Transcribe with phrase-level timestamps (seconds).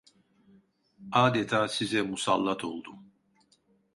[1.11, 2.99] Adeta size musalLat oldum…